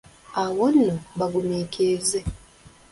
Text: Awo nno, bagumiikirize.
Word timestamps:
Awo 0.43 0.65
nno, 0.73 0.95
bagumiikirize. 1.19 2.19